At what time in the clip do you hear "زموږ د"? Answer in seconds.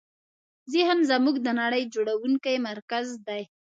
1.09-1.47